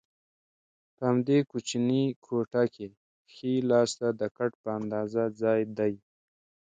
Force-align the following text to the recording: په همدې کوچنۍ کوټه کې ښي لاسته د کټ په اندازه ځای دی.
په 0.95 1.01
همدې 1.09 1.39
کوچنۍ 1.51 2.05
کوټه 2.25 2.63
کې 2.73 2.87
ښي 3.33 3.53
لاسته 3.69 4.07
د 4.19 4.21
کټ 4.37 4.51
په 4.63 4.69
اندازه 4.79 5.23
ځای 5.41 5.61
دی. 5.77 5.93